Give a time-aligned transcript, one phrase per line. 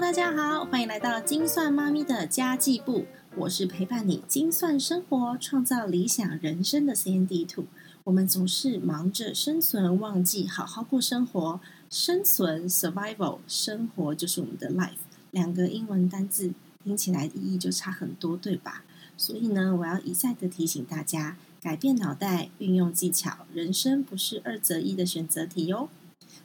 [0.00, 3.04] 大家好，欢迎来到精算妈咪的家计部。
[3.36, 7.66] 我是陪伴你精算生活、创造理想人生的 CND 图。
[8.04, 11.60] 我们总是忙着生存，忘记好好过生活。
[11.90, 15.04] 生存 （survival），生活就是我们的 life。
[15.32, 18.82] 两个英文单字听起来意义就差很多，对吧？
[19.18, 25.90] 所以呢，我要一再的提醒大家，改变脑袋，运用技巧，人生不是二择一的选择题哟。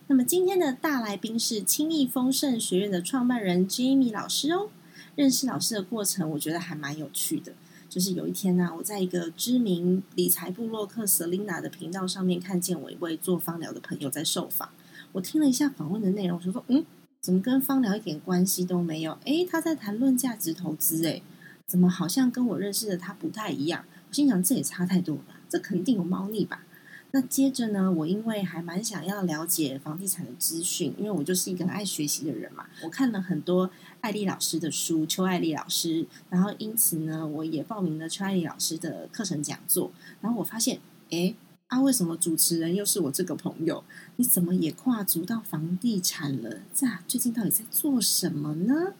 [0.07, 4.70] 那么今天的大来宾是轻易丰盛学院的创办人 Jamie 老师哦。
[5.16, 7.53] 认识老师的过程，我觉得还蛮有趣的。
[7.88, 14.70] 就是有一天呢，我在一个知名理财部落客 Selina 的频道上面，看见我一位做芳疗的朋友在受访。
[15.13, 16.85] 我听了一下访问的内容，就说：“嗯，
[17.21, 19.17] 怎么跟芳疗一点关系都没有？
[19.23, 21.23] 诶，他在谈论价值投资，诶，
[21.65, 26.65] 怎么好像跟我认识的他不太一样？”我心想，这也差太多了，这肯定有猫腻吧。
[27.16, 32.66] 那接着呢，我因为还蛮想要了解房地产的资讯，因为我就是一个爱学习的人嘛。
[32.84, 39.94] 我看了很多艾丽老师的书，邱艾丽老师，然后因此呢，我也报名了邱艾丽老师的课程讲座。
[40.20, 41.34] 然后我发现，哎，
[41.68, 43.82] 啊，为什么主持人又是我这个朋友？
[44.18, 46.63] 你怎么也跨足到房地产了？
[46.74, 48.91] 这最近到底在做什么呢？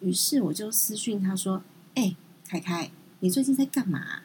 [0.00, 1.62] 于是我就私讯他说
[1.96, 2.14] ：“哎，
[2.46, 4.20] 凯凯，你最近在干嘛？”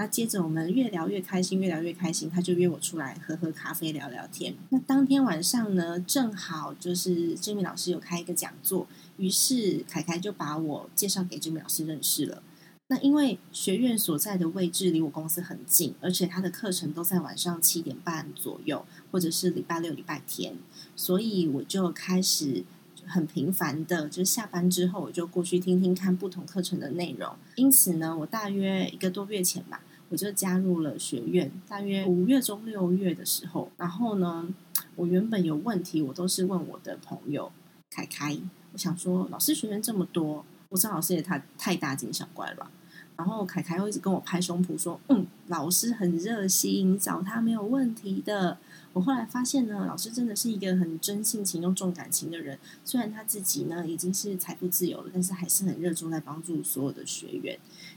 [0.00, 4.54] 那接着我们越聊越开心，越聊越开心，他就约我出来喝喝咖啡，聊聊天。
[4.70, 8.86] 那当天晚上呢，正好就是志明老师有开一个讲座，
[9.18, 12.42] 于是凯凯就把我介绍给志明老师认识了。
[12.86, 20.54] 那因为学院所在的位置离我公司很近，而且他的课程都在晚上七点半左右，或者是礼拜六、礼拜天，
[20.96, 22.64] 所以我就开始
[23.06, 27.36] 很频繁的，就是下班之后我就过去听听看不同课程的内容。
[27.56, 29.82] 因此呢，我大约一个多月前吧。
[30.10, 34.52] 我就加入了学院，大约五月中六月的时候，然后呢，
[34.96, 37.52] 我原本有问题，我都是问我的朋友
[37.90, 38.36] 凯凯。
[38.72, 42.70] 我想说，老师学员这么多，我张老师也太太大惊小怪了吧？
[43.16, 48.58] 然后凯凯又一直跟我拍胸脯说：“嗯，老师很热心，找他没有问题的。”
[48.92, 52.58] 我后来发现呢，老师真的是一个很真性情又重感情的人。
[52.84, 57.56] 虽然他自己呢已经是财富自由了，但是还是很热衷在帮助所有的学员。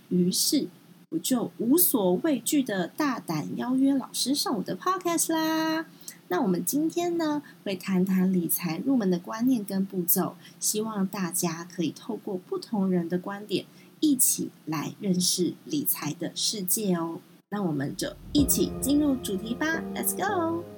[0.09, 0.67] 于是。
[1.13, 5.85] 我就无所畏惧的大胆邀约老师上我的 podcast 啦。
[6.29, 13.65] 那我们今天呢，会谈谈理财入门的观念跟步骤，希望大家可以透过不同人的观点，
[13.99, 17.19] 一起来认识理财的世界哦。
[17.49, 20.72] 那我们就一起进入主题吧，Let's go。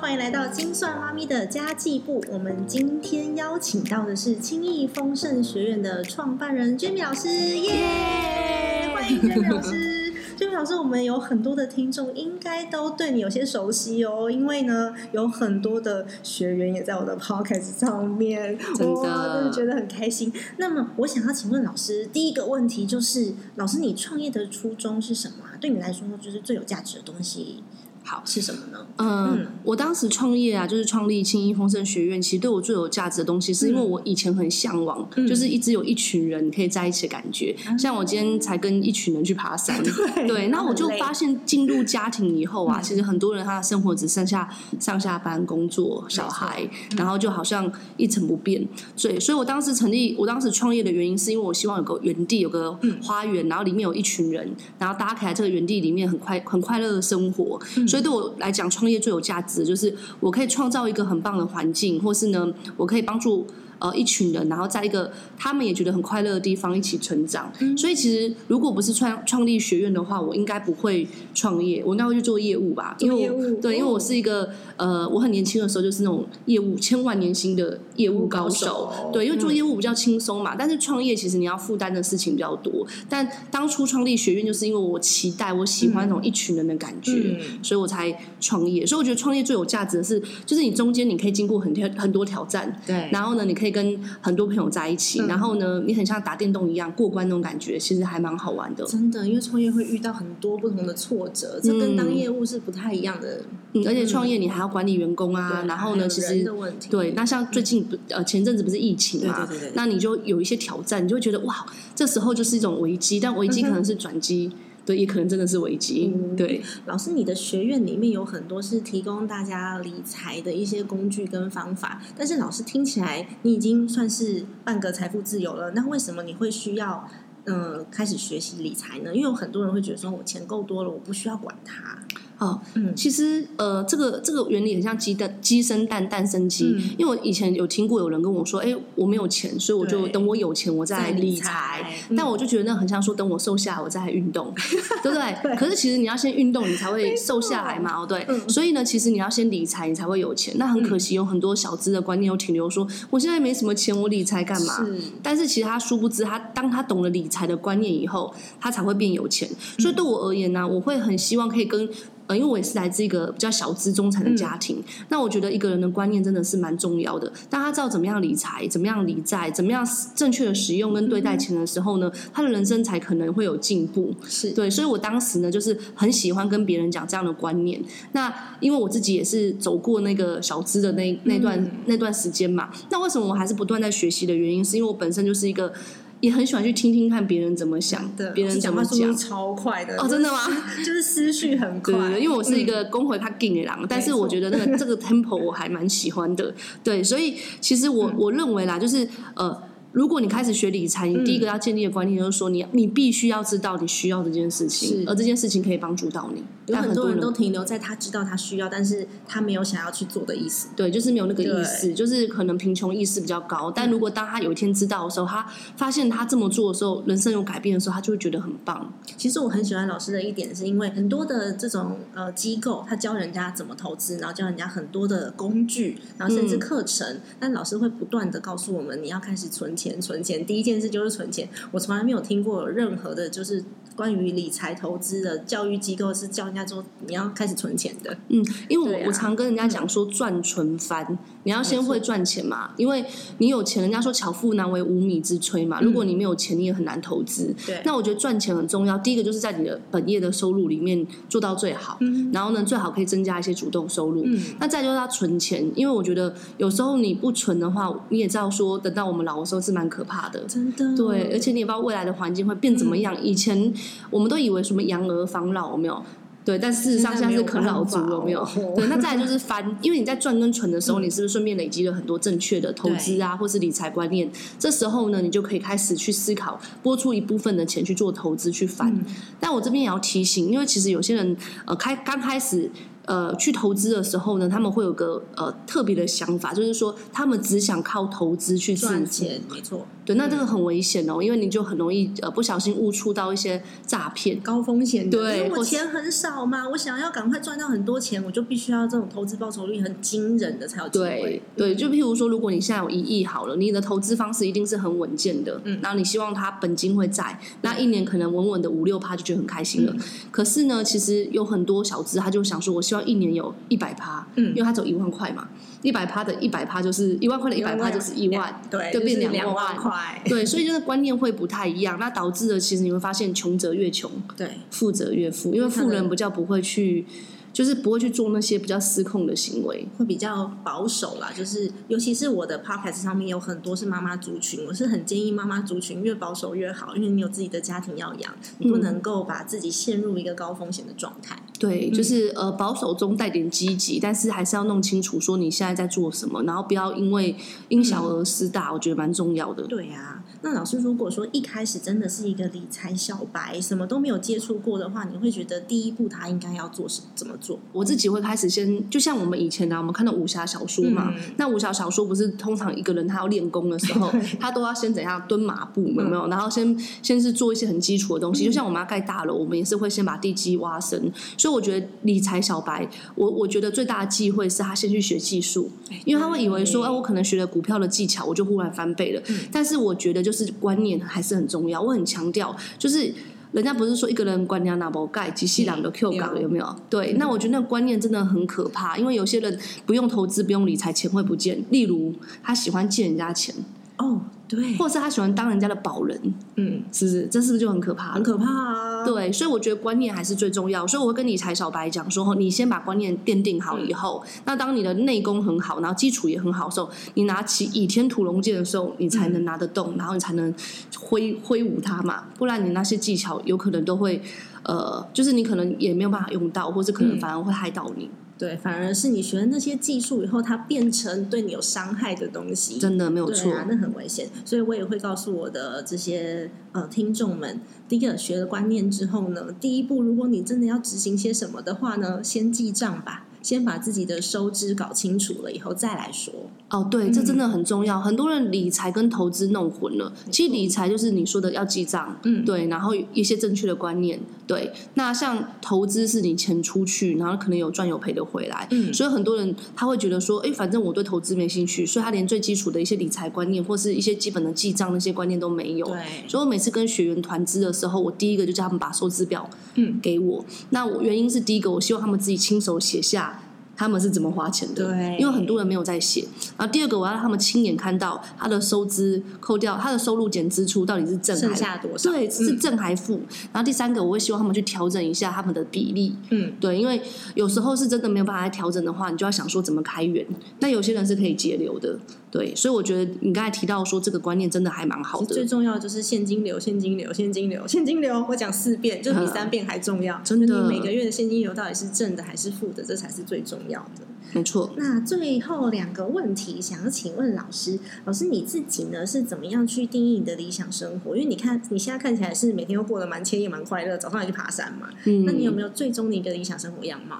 [0.00, 2.22] 欢迎来到金算妈咪的家计部。
[2.30, 8.90] 我们今天邀请到的是轻易丰盛学院的创办人 Jamie 老师，耶！
[8.94, 10.14] 欢迎 Jamie 老师。
[10.38, 20.32] Jamie 老师，我们有很多的听众应该都对你有些熟悉哦，因为呢，有很多的学员也在我的 Podcast 上面，真的，真的觉得很开心。
[20.58, 25.44] 那么，我想要请问老师，第一个问题就是，老师，你创业的初衷是什么？
[25.60, 27.64] 对你来说，就是最有价值的东西。
[28.08, 28.78] 好是什么呢？
[28.96, 32.20] 嗯，我当时创业啊，就是创立轻易丰盛学院。
[32.20, 37.54] 其实对我最有价值的东西，是因为我以前很向往，就是一直有一群人可以在一起的感觉。
[37.78, 39.82] 像我今天才跟一群人去爬山，
[40.26, 44.48] 对，那我就发现进入家庭以后啊，其实很多人他的生活只剩下
[44.80, 48.66] 上下班、工作、小孩，然后就好像一成不变。
[48.96, 57.60] 所以，所以我当时成立，我当时创业的原因，是因为我希望有个园地，有个花园，然后里面有一群人，然后大家可以在这个园地里面很快、很快乐的生活。
[57.86, 57.97] 所以。
[58.00, 63.46] 对我来讲，创业最有价值就是我可以创造一个很棒的环境，或是呢，我可以帮助。
[63.78, 67.52] 呃，一群人，然后在一个他们也觉得很快乐的地方一起成长。
[67.76, 72.96] 所以其实如果不是创创立学院的话，我应该不会创业，我应该会去做业务吧。
[72.98, 78.92] 因为我对，因为我是一个呃，我很年轻的时候就是那种业务千万年薪的业务高手。
[79.12, 80.56] 对，因为做业务比较轻松嘛。
[80.58, 82.84] 但是创业其实你要负担的事情比较多。
[83.08, 88.84] 但当初创立学院，就是因为我期待我喜欢那种一群人的感觉，所以我才创业。
[88.84, 93.67] 所以我觉得创业最有价值的是，就是你中间你可以经过很挑很多挑战，对，然后呢，你可以。
[93.70, 98.84] 跟很多朋友在一起，然后呢，你很像打电动一样过关那种感觉，其实还蛮好玩的。
[98.84, 103.40] 真的，因为创业会遇到很多不同的挫折，这跟当业务是不太一样的。
[103.72, 106.44] 嗯，而且创业你还要管理员工啊，然后呢，其实
[106.90, 114.50] 对，那像最近呃前阵子不是疫情嘛，那你就有一些挑战，你就会觉得哇，这时候就是一种危机，但危机可能是转机。
[114.88, 116.14] 对，也可能真的是危机。
[116.34, 127.06] 对，老师，你的学院里面有很多是提供大家理财的一些工具跟方法，但是老师听起来你已经算是半个财富自由了，那为什么你会需要
[127.44, 129.14] 嗯开始学习理财呢？
[129.14, 131.98] 因为有很多人会觉得说我钱够多了，我不需要管它。
[132.38, 136.66] 哦，嗯，其实呃，这个这个原理很像鸡蛋，鸡生蛋，蛋生鸡。
[136.96, 141.84] 因为我以前有听过有人跟我说，哎，我没有钱，所以我就等我有钱我再理财。
[142.16, 144.54] 但我就觉得那很像说，等我瘦下来我再运动，
[145.02, 145.56] 对不对？
[145.56, 148.24] 可是其实你要先运动，你才会瘦下来嘛，哦，对。
[148.48, 150.54] 所以呢，其实你要先理财，你才会有钱。
[150.58, 154.86] 那很可惜，有很多小资的观念又停留说，我现在没什么钱，我理财干嘛？
[155.22, 159.48] 但是其实他殊不知，他当他懂了理财的观念以后，他才会变有钱。
[159.78, 161.88] 所以对我而言呢，我会很希望可以跟。
[162.28, 167.32] 呃，因为我也是来自一个比较小资中产的家庭，那我觉得一个人的观念真的是蛮重要的。
[167.50, 169.84] 当他知道怎么样理财、怎么样理债、怎么样
[170.14, 174.14] 正确的使用跟对待钱的时候呢，他的人生才可能会有进步。
[174.24, 177.82] 是对，所以我当时呢，就是很喜欢跟别人讲这样的观念。
[178.12, 185.72] 那因为我自己也是走过那个小资的那那段那段时间嘛，那为什么我还是不断在学习的原因，是因为我本身就是一个。
[186.20, 189.96] 也很喜欢去听听看别人怎么想，的别人怎么讲，超快的。
[189.96, 190.40] 哦，真的吗？
[190.84, 199.67] 就是思绪很快，因为我是一个工会他劲的狼，但是我觉得那个这个 temple 我还蛮喜欢的，对，所以其实我我认为啦，就是呃。
[199.92, 206.42] 如果你开始学理财，你第一个要建立的观念就是说，你你必须要知道你需要这件事情，而这件事情可以帮助到你。
[206.66, 210.68] 有很多人都停留在他知道他需要，但是他没有想要去做的意思。
[210.76, 213.70] 对，就是没有那个意思，就是可能贫穷意识比较高。
[213.70, 215.46] 但如果当他有一天知道的时候，他
[215.76, 218.92] 发现他这么做的时候，人生有改变的时候，他就会觉得很棒。
[219.16, 230.44] 其实我很喜欢老师的一点，是因为很多的这种呃机构，他教人家怎么投资，然后教人家很多的工具，然后甚至课程，但老师会不断的告诉我们，你要开始存钱，存钱。
[230.44, 231.48] 第一件事就是存钱。
[231.70, 233.62] 我从来没有听过任何的，就是
[233.94, 238.16] 关于理财投资的教育机构是教人家说你要开始存钱的。
[238.28, 241.16] 嗯，因为我我常跟人家讲说赚存翻，
[241.48, 243.02] 你要先会赚钱嘛，因为
[243.38, 245.80] 你有钱，人家说巧妇难为无米之炊嘛。
[245.80, 247.54] 如果你没有钱，你也很难投资。
[247.66, 248.98] 对，那我觉得赚钱很重要。
[248.98, 251.98] 第一个就是在你的本业的收入里面做到最好，
[252.34, 254.26] 然后呢，最好可以增加一些主动收入。
[254.60, 260.40] 那再就是要存钱，因为我觉得有时候你不存的话，你也知道说等到我们老的时候是蛮可怕的。
[260.40, 263.16] 真的对，而且你也不知道未来的环境会变怎么样。
[263.22, 263.72] 以前
[264.10, 266.02] 我们都以为什么养儿防老有没有？
[266.48, 268.42] 对，但事实上现在是啃老族有没有？
[268.74, 274.26] 对，那再来就是翻，因为你在赚跟存的时候，你是不是顺便累积了很多正确的投资啊，或是理财观念？
[274.58, 278.98] 这时候呢，你就可以开始去思考，拨出一部分的钱去做投资去翻。
[279.38, 281.36] 但我这边也要提醒，因为其实有些人
[281.66, 282.70] 呃开刚开始。
[283.08, 289.86] 呃，去投资的时候呢，他们会有个呃特别的想法，就是说他们只想靠投资去赚钱，没错。
[290.04, 295.08] 对，那这个很危险哦，因为你就很容易呃不小心误触到一些诈骗，高风险。
[295.08, 301.42] 对，因为我钱很少嘛，我想要赶快赚到很多钱，我就必须要这种投资报酬率很惊人的才有机会。
[301.56, 309.94] 对，对，就譬如说，如果你现在有一亿好了，你的投资方式一定是很稳健的，嗯，然后你希望它本金会在，那一年可能稳稳的五六趴就觉得很开心了。
[310.30, 315.48] 可是呢，其实有很多小资他就想说，我希望一年有一百趴，嗯，因为他走一万块嘛，
[315.82, 327.06] 一百趴的一百趴就是一万块的一百趴就是一万，对，就变两万块，对，所以就是观念会不太一样，那导致了其实你会发现穷则越穷，对，富则越富，因为富人比较不会去。
[327.50, 331.32] 就是不会去做那些比较失控的行为，会比较保守啦。
[331.34, 341.36] 就是尤其是我的 podcast 上面有很多是妈妈族群，我是很建议妈妈族群越保守越好，因为你有自己的家庭要养，你不能够把自己陷入一个高风险的状态。
[341.58, 347.34] 对，就是呃保守中带点积极，但是还是要弄清楚说你现在在做什么，然后不要因为
[347.68, 349.64] 因小而失大，我觉得蛮重要的。
[349.64, 357.58] 对呀，那老师如果说一开始真的是一个理财小白，什么都没有接触过的话，你会觉得第一步他应该要做什怎么做？
[357.72, 366.28] 我自己会开始先，就像我们以前呢，我们看到武侠小说嘛，那武侠小说不是通常一个人他要练功的时候， 他都要先怎样蹲马步，有没有？
[366.28, 371.12] 然后先先是做一些很基础的东西，就像我们要盖大楼，我们也是会先把地基挖深。
[371.36, 375.70] 所以我觉得理财小白，我我觉得最大的忌讳是他先去学技术，
[376.04, 379.22] 因为他会以为说，哎，我可能学了股票的技巧，我就忽然翻倍了。
[379.50, 383.12] 但是我觉得就是观念还是很重要，我很强调，就是
[383.52, 386.76] 人家不是说一个人观念拿不盖，几细两个 Q 港有没有？
[386.90, 391.64] 对，那我觉得那个观念真的很可怕，因为有些人不用投资，不用理财，钱会不见。
[391.70, 393.54] 例如，他喜欢借人家钱。
[393.96, 394.20] 哦。
[394.48, 396.18] 对，或者是他喜欢当人家的保人，
[396.56, 397.28] 嗯，是不是？
[397.30, 398.12] 这是不是就很可怕？
[398.14, 399.04] 很可怕啊！
[399.04, 400.86] 对，所以我觉得观念还是最重要。
[400.86, 410.52] 所以我会跟理财小白讲说：，你先把观念奠定好以后，那当你的内功很好，然后基础也很好的时候，你拿起倚天屠龙剑的时候，你才能拿得动，然后你才能
[410.98, 412.24] 挥挥舞它嘛。
[412.38, 414.22] 不然你那些技巧有可能都会，
[414.62, 418.08] 呃，就是你可能也没有办法用到，或是可能反而会害到你。
[418.38, 424.28] 对，反而是你学了那些技术以后，它变成对你有伤害的东西，真的没有错，那很危险。
[424.44, 433.24] 所以我也会告诉我的这些呃听众们，第一个学了观念之后呢，第一步，如果你真的要执行些什么的话呢，先记账吧。
[433.40, 436.47] 先把自己的收支搞清楚了以后再来说。
[436.70, 437.98] 哦，对，这真的很重要。
[437.98, 440.12] 很多人理财跟投资弄混了。
[440.30, 444.70] 其实理财就是你说的要记账，嗯，对，然后一些正确的观念，对。
[444.92, 448.92] 那像投资是你钱出去，然后可能有赚有赔的回来，嗯。
[448.92, 455.86] 所以很多人他会觉得说，哎，反正我对投资没兴趣，所以他连最基础的一些理财观念或是一些基本的记账那些观念都没有。
[455.86, 456.28] 对。
[456.28, 460.44] 所以我每次跟学员团资的时候，我第一个就叫他们把收支表，嗯，给我。
[460.68, 463.40] 那我原因是第一个，我希望他们自己亲手写下。
[463.78, 464.88] 他们是怎么花钱的？
[464.88, 466.26] 对，因为很多人没有在写。
[466.56, 472.10] 然后第二个，我要让他们亲眼看到他的收支扣掉，他的收入减支出到底是正剩下多少？
[472.10, 473.20] 对，是正还负。
[473.52, 476.16] 然后第三个，我会希望他们去调整一下他们的比例。
[476.30, 477.00] 嗯，对，因为
[477.36, 480.26] 有时候是真的没有办法来调整的话，你就要想说怎么开源。
[480.58, 481.96] 那有些人是可以节流的。
[482.30, 485.26] 对，所以我觉得你刚才提到说这个观念真的还蛮好的。
[485.26, 488.24] 最重要的就是现金流，现金流，现金流，现金流。
[488.28, 490.20] 我讲四遍，就比三遍还重要。
[490.22, 494.06] 真的，你每个月的现金流到底是正的还是负的，这才是最重要的。
[494.34, 494.74] 没错。
[494.76, 501.16] 那最后两个问题，想要请问老师，老师你自己呢是怎么样去定义你的理想生活？
[501.16, 504.90] 因为你看你现在看起来是每天都过得蛮惬意、蛮快乐，早上也去爬山嘛。
[505.06, 505.24] 嗯。
[505.24, 507.18] 那你有没有最终的一个理想生活样貌？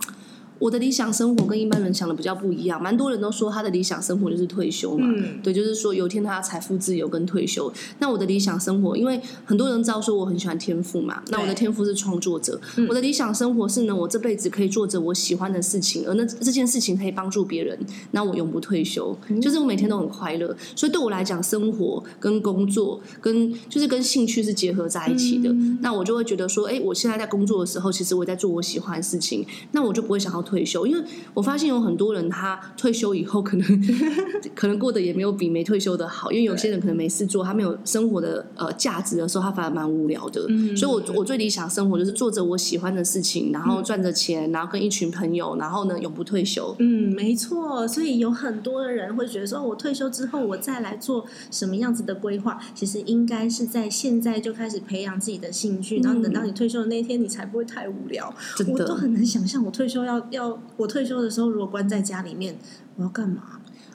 [0.58, 5.06] 我的理想生活跟一般人想的比较不一样，蛮多人都说他的理想生活就是退休嘛，
[5.42, 7.72] 对，就是说有一天他要财富自由跟退休。
[8.00, 12.60] 那我的理想生活，因为很多人知道说我很喜欢天赋嘛，那我的天赋是创作者。
[12.88, 17.78] 我的理想生活是呢，我这辈子可以做着我喜欢的事情，而那这件事情可以帮助别人，
[18.10, 20.56] 那我永不退休，就是我每天都很快乐。
[20.74, 25.54] 所以对我来讲，生活跟工作跟就是跟兴趣是结合在一起的。
[25.82, 30.47] 那我就会觉得说，哎，我现在在工作的时候，其实我在做我喜欢的事情，那我就不会想要。
[30.48, 33.82] 退休，因为我发现有很多人，他退休以后可能
[34.56, 40.40] 可能过得也没有比没退休的好，因为有些人可能没事做，他没有生活的呃价值的时候，他反而蛮无聊的。
[40.74, 46.74] 所以，我我最理想生活就是做着我喜欢的事情，然后赚着钱，然后跟一群朋友，然后呢永不退休。
[46.78, 47.86] 嗯，没错。
[47.86, 52.58] 所以有很多的人会觉得说，我退休之后，我再来做什么样子的规划？
[52.74, 58.34] 其实应该是在现在就开始培养自己的兴趣，然后等到你退休的那一天，你才不会太无聊。
[58.72, 60.37] 我都很难想象，我退休要要。
[60.38, 62.56] 要我退休的时候，如果关在家里面，
[62.96, 63.42] 我要干嘛？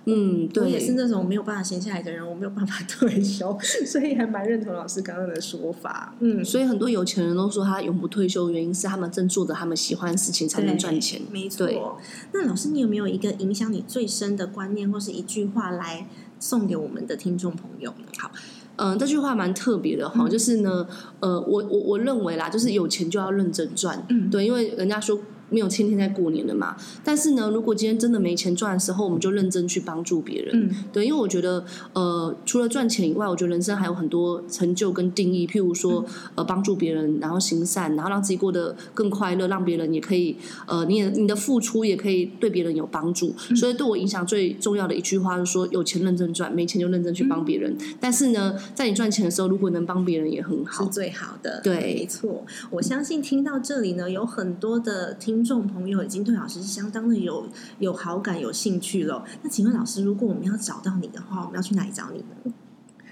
[0.06, 6.14] 嗯，对，我也是那种没有办法闲下来的人，我没有办法 退休，所以还蛮认同老师刚刚的说法。
[6.20, 11.22] 嗯，所以很多有钱人都说他永不退休，原因是他们正做着他们喜欢的事情才能赚钱。
[11.32, 11.98] 没错。
[12.34, 16.06] 那老师，你有没有一个影响你最深的观念或是一句话来
[16.38, 18.06] 送给我们的听众朋友呢？
[18.20, 18.30] 好，
[18.76, 20.86] 嗯，这句话蛮特别的哈，就是呢，
[21.22, 24.06] 呃，我我我认为啦，就是有钱就要认真赚。
[24.10, 25.18] 嗯，对，因为人家说。
[25.54, 30.68] 没有天天在过年的嘛，但是呢，如果今天真的没钱赚的时候，我们就认真去帮助别人。
[30.68, 35.46] 嗯，对，因为我觉得，呃，除了赚钱以外，我觉得人生还有很多成就跟定义。
[35.46, 43.36] 譬如说，呃，帮助别人，然后行善，然后让自己过得更快乐，让别人也可以，呃，你也你的付出也可以对别人有帮助。
[43.56, 47.78] 所以，对我影响最重要的一句话是说：有钱认真赚，没钱就认真去帮别人。
[48.00, 51.62] 但是呢，在你赚钱的时候，如果能帮别人也很好，是最好的。
[51.64, 52.44] 对，没错。
[52.72, 55.43] 我相信听到这里呢，有很多的听。
[55.44, 57.46] 众朋友已经对老师是相当的有
[57.80, 59.24] 有好感、有兴趣了。
[59.42, 62.54] 那请问老师，如果我们要找到你的话，我们要去哪里找你呢？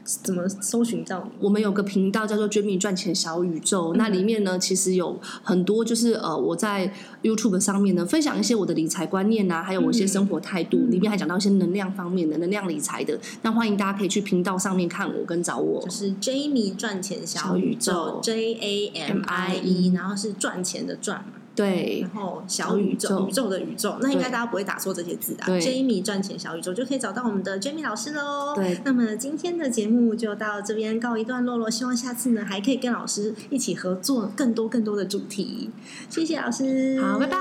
[0.04, 1.30] 怎么搜寻到？
[1.40, 13.18] 我们有个频道叫做“捐米赚钱小宇宙”，那里面呢，其实有很多，就是呃，我在 YouTube 上面呢，分享一些我的理财观念啊，还有我一些生活态度，里面还讲到一些能量方面的、能量理财的。
[13.44, 21.34] 那欢迎大家可以去频道上面看我跟找我，就是 Jamie 赚钱小宇宙 J A M I E，然后是赚钱的赚嘛。
[21.54, 25.48] 对，然后小宇宙，宇宙的宇宙，那应该大家不会打错这些字啊。
[25.48, 28.56] Jamie 赚钱小宇宙就可以找到我们的 Jamie 老师喽。
[28.56, 31.70] 对，那么今天的节目就到这边告一段落了。
[31.70, 35.70] 希望下次呢还可以跟老师一起合作更多更多的主题。
[36.10, 37.38] 谢谢老师，好，拜拜。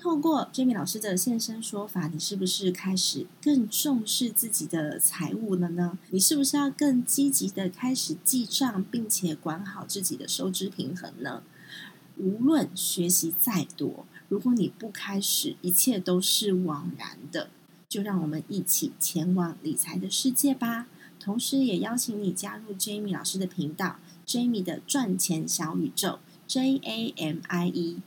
[0.00, 5.98] 透过 Jamie 老师的现身说法，你是不是开始更重视自己的财务了呢？
[6.08, 11.42] 你是不是要更积极的开始记账，并且管好自己的收支平衡呢？
[12.20, 17.48] 无论学习再多，如果你不开始，一切都是枉然的。
[17.88, 20.86] 就让我们一起前往理财的世界吧！
[21.18, 28.00] 同时，也邀请你加入 Jamie 老师的频道，Jamie 的赚钱小宇宙 （J A M I E）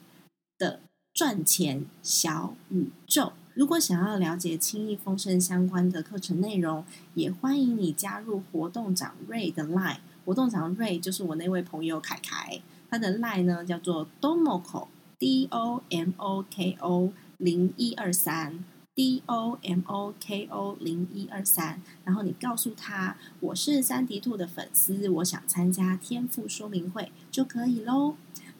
[0.58, 0.80] 的
[1.14, 3.34] 赚钱小宇宙。
[3.56, 9.98] 如果想要了解轻易丰盛相关的课程内容，也欢迎你加入活动长瑞的 Line。
[10.24, 12.62] 活动长瑞就是我那位朋友凯凯。
[12.94, 18.64] 他的 lie 呢叫做 Domoko D O M O K O 零一二三。
[18.94, 28.14] D O M O K O 零一二三，然后你告诉他我是三迪兔的粉丝，我想参加天赋说明会就可以喽。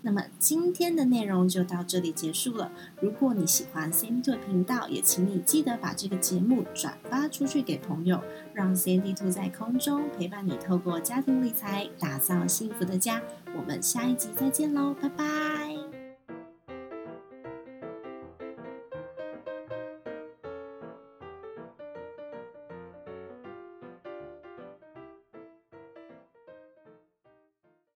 [0.06, 2.70] 那么今天的内容就到这里结束了。
[3.00, 8.22] 如果你喜欢 Sandy 兔频道，也请你记得把这个节目转发出去给朋友，
[8.54, 13.22] 让 Sandy 兔在空中陪伴你，透过家庭理财打造幸福的家。
[13.58, 15.63] 我们下一集再见喽，拜拜。